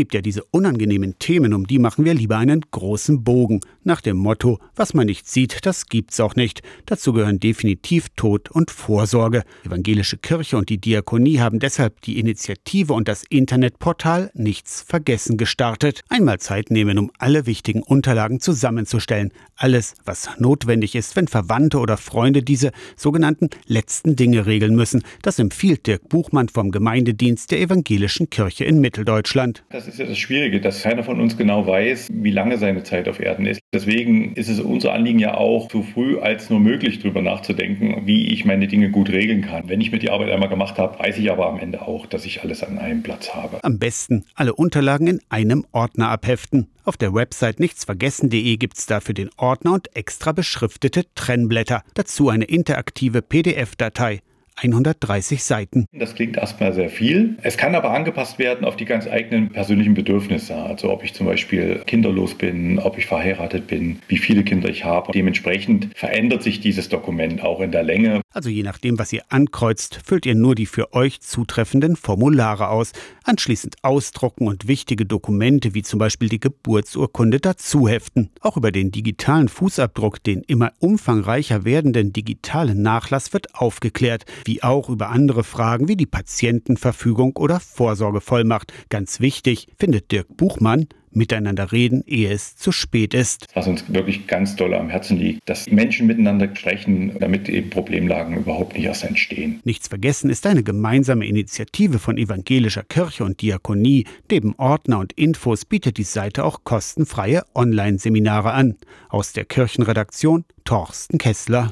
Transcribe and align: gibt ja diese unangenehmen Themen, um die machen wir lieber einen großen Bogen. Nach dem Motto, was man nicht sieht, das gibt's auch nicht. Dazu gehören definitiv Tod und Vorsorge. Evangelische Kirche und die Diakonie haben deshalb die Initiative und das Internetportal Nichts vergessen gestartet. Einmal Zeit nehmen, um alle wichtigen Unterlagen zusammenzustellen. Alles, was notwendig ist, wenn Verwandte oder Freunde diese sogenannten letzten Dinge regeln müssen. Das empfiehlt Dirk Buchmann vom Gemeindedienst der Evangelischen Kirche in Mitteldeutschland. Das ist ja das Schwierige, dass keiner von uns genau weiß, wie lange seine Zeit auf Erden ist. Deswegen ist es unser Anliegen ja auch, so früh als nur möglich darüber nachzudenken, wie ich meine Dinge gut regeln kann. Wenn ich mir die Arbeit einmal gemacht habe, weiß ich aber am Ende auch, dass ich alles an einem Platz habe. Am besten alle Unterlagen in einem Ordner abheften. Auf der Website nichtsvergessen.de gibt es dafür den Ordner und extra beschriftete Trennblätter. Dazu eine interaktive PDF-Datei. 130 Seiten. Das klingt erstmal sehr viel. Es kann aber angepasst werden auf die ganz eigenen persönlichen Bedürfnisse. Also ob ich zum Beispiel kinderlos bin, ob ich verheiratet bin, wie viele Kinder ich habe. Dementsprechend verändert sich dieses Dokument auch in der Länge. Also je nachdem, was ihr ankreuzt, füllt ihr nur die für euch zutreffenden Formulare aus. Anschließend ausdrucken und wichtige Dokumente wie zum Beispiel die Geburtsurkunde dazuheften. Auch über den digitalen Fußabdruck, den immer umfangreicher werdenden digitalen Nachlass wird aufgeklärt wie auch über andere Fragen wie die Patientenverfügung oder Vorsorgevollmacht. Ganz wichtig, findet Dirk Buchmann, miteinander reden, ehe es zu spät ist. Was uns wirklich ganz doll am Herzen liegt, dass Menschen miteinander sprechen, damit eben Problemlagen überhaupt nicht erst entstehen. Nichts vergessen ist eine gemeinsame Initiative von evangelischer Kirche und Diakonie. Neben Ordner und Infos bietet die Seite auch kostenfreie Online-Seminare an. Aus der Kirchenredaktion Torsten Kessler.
gibt 0.00 0.14
ja 0.14 0.22
diese 0.22 0.44
unangenehmen 0.44 1.18
Themen, 1.18 1.52
um 1.52 1.66
die 1.66 1.78
machen 1.78 2.06
wir 2.06 2.14
lieber 2.14 2.38
einen 2.38 2.62
großen 2.70 3.22
Bogen. 3.22 3.60
Nach 3.84 4.00
dem 4.00 4.16
Motto, 4.16 4.58
was 4.74 4.94
man 4.94 5.04
nicht 5.04 5.28
sieht, 5.28 5.66
das 5.66 5.88
gibt's 5.88 6.20
auch 6.20 6.36
nicht. 6.36 6.62
Dazu 6.86 7.12
gehören 7.12 7.38
definitiv 7.38 8.08
Tod 8.16 8.50
und 8.50 8.70
Vorsorge. 8.70 9.42
Evangelische 9.62 10.16
Kirche 10.16 10.56
und 10.56 10.70
die 10.70 10.78
Diakonie 10.78 11.40
haben 11.40 11.58
deshalb 11.58 12.00
die 12.00 12.18
Initiative 12.18 12.94
und 12.94 13.08
das 13.08 13.24
Internetportal 13.28 14.30
Nichts 14.32 14.80
vergessen 14.80 15.36
gestartet. 15.36 16.00
Einmal 16.08 16.38
Zeit 16.38 16.70
nehmen, 16.70 16.96
um 16.96 17.10
alle 17.18 17.44
wichtigen 17.44 17.82
Unterlagen 17.82 18.40
zusammenzustellen. 18.40 19.32
Alles, 19.56 19.96
was 20.06 20.30
notwendig 20.38 20.94
ist, 20.94 21.14
wenn 21.14 21.28
Verwandte 21.28 21.78
oder 21.78 21.98
Freunde 21.98 22.42
diese 22.42 22.70
sogenannten 22.96 23.50
letzten 23.66 24.16
Dinge 24.16 24.46
regeln 24.46 24.74
müssen. 24.74 25.02
Das 25.20 25.38
empfiehlt 25.38 25.86
Dirk 25.86 26.08
Buchmann 26.08 26.48
vom 26.48 26.70
Gemeindedienst 26.70 27.50
der 27.50 27.60
Evangelischen 27.60 28.30
Kirche 28.30 28.64
in 28.64 28.80
Mitteldeutschland. 28.80 29.62
Das 29.68 29.89
ist 29.90 29.98
ja 29.98 30.06
das 30.06 30.18
Schwierige, 30.18 30.60
dass 30.60 30.82
keiner 30.82 31.04
von 31.04 31.20
uns 31.20 31.36
genau 31.36 31.66
weiß, 31.66 32.08
wie 32.12 32.30
lange 32.30 32.58
seine 32.58 32.82
Zeit 32.82 33.08
auf 33.08 33.20
Erden 33.20 33.46
ist. 33.46 33.60
Deswegen 33.72 34.34
ist 34.34 34.48
es 34.48 34.60
unser 34.60 34.92
Anliegen 34.92 35.18
ja 35.18 35.34
auch, 35.34 35.70
so 35.70 35.82
früh 35.82 36.18
als 36.18 36.50
nur 36.50 36.60
möglich 36.60 36.98
darüber 37.00 37.22
nachzudenken, 37.22 38.06
wie 38.06 38.32
ich 38.32 38.44
meine 38.44 38.68
Dinge 38.68 38.90
gut 38.90 39.10
regeln 39.10 39.42
kann. 39.42 39.68
Wenn 39.68 39.80
ich 39.80 39.92
mir 39.92 39.98
die 39.98 40.10
Arbeit 40.10 40.30
einmal 40.30 40.48
gemacht 40.48 40.78
habe, 40.78 40.98
weiß 40.98 41.18
ich 41.18 41.30
aber 41.30 41.48
am 41.48 41.58
Ende 41.58 41.82
auch, 41.82 42.06
dass 42.06 42.24
ich 42.24 42.42
alles 42.42 42.62
an 42.62 42.78
einem 42.78 43.02
Platz 43.02 43.34
habe. 43.34 43.62
Am 43.62 43.78
besten 43.78 44.24
alle 44.34 44.54
Unterlagen 44.54 45.06
in 45.06 45.20
einem 45.28 45.66
Ordner 45.72 46.08
abheften. 46.08 46.68
Auf 46.84 46.96
der 46.96 47.14
Website 47.14 47.60
nichtsvergessen.de 47.60 48.56
gibt 48.56 48.78
es 48.78 48.86
dafür 48.86 49.14
den 49.14 49.30
Ordner 49.36 49.74
und 49.74 49.94
extra 49.94 50.32
beschriftete 50.32 51.04
Trennblätter. 51.14 51.82
Dazu 51.94 52.28
eine 52.28 52.44
interaktive 52.44 53.22
PDF-Datei. 53.22 54.20
130 54.62 55.42
Seiten. 55.42 55.86
Das 55.92 56.14
klingt 56.14 56.36
erstmal 56.36 56.72
sehr 56.72 56.90
viel. 56.90 57.36
Es 57.42 57.56
kann 57.56 57.74
aber 57.74 57.90
angepasst 57.92 58.38
werden 58.38 58.64
auf 58.64 58.76
die 58.76 58.84
ganz 58.84 59.06
eigenen 59.06 59.50
persönlichen 59.50 59.94
Bedürfnisse. 59.94 60.54
Also 60.54 60.90
ob 60.90 61.02
ich 61.02 61.14
zum 61.14 61.26
Beispiel 61.26 61.82
kinderlos 61.86 62.34
bin, 62.34 62.78
ob 62.78 62.98
ich 62.98 63.06
verheiratet 63.06 63.66
bin, 63.66 63.98
wie 64.08 64.18
viele 64.18 64.44
Kinder 64.44 64.68
ich 64.68 64.84
habe. 64.84 65.12
Dementsprechend 65.12 65.88
verändert 65.94 66.42
sich 66.42 66.60
dieses 66.60 66.88
Dokument 66.88 67.42
auch 67.42 67.60
in 67.60 67.72
der 67.72 67.82
Länge. 67.82 68.20
Also 68.32 68.48
je 68.48 68.62
nachdem, 68.62 68.98
was 68.98 69.12
ihr 69.12 69.22
ankreuzt, 69.28 70.00
füllt 70.04 70.26
ihr 70.26 70.34
nur 70.34 70.54
die 70.54 70.66
für 70.66 70.92
euch 70.92 71.20
zutreffenden 71.20 71.96
Formulare 71.96 72.68
aus. 72.68 72.92
Anschließend 73.24 73.76
ausdrucken 73.82 74.46
und 74.46 74.68
wichtige 74.68 75.06
Dokumente 75.06 75.74
wie 75.74 75.82
zum 75.82 75.98
Beispiel 75.98 76.28
die 76.28 76.40
Geburtsurkunde 76.40 77.40
dazuheften. 77.40 78.30
Auch 78.40 78.56
über 78.56 78.72
den 78.72 78.90
digitalen 78.90 79.48
Fußabdruck, 79.48 80.22
den 80.22 80.42
immer 80.42 80.72
umfangreicher 80.78 81.64
werdenden 81.64 82.12
digitalen 82.12 82.82
Nachlass 82.82 83.32
wird 83.32 83.54
aufgeklärt 83.54 84.24
wie 84.50 84.64
auch 84.64 84.88
über 84.88 85.10
andere 85.10 85.44
Fragen 85.44 85.86
wie 85.86 85.94
die 85.94 86.06
Patientenverfügung 86.06 87.36
oder 87.36 87.60
Vorsorgevollmacht. 87.60 88.72
Ganz 88.88 89.20
wichtig, 89.20 89.68
findet 89.78 90.10
Dirk 90.10 90.36
Buchmann, 90.36 90.88
miteinander 91.12 91.70
reden, 91.70 92.02
ehe 92.04 92.32
es 92.32 92.56
zu 92.56 92.72
spät 92.72 93.14
ist. 93.14 93.46
Was 93.54 93.68
uns 93.68 93.84
wirklich 93.86 94.26
ganz 94.26 94.56
doll 94.56 94.74
am 94.74 94.88
Herzen 94.88 95.18
liegt, 95.18 95.48
dass 95.48 95.70
Menschen 95.70 96.08
miteinander 96.08 96.48
sprechen, 96.52 97.12
damit 97.20 97.48
eben 97.48 97.70
Problemlagen 97.70 98.38
überhaupt 98.38 98.74
nicht 98.74 98.86
erst 98.86 99.04
entstehen. 99.04 99.60
Nichts 99.62 99.86
vergessen 99.86 100.30
ist 100.30 100.44
eine 100.48 100.64
gemeinsame 100.64 101.26
Initiative 101.26 102.00
von 102.00 102.18
evangelischer 102.18 102.82
Kirche 102.82 103.22
und 103.22 103.42
Diakonie. 103.42 104.04
Neben 104.28 104.56
Ordner 104.56 104.98
und 104.98 105.12
Infos 105.12 105.64
bietet 105.64 105.96
die 105.96 106.02
Seite 106.02 106.44
auch 106.44 106.64
kostenfreie 106.64 107.44
Online-Seminare 107.54 108.50
an. 108.50 108.74
Aus 109.10 109.32
der 109.32 109.44
Kirchenredaktion 109.44 110.44
Torsten 110.64 111.18
Kessler. 111.18 111.68